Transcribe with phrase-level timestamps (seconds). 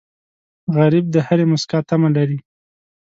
[0.75, 2.39] غریب د هرې موسکا تمه لري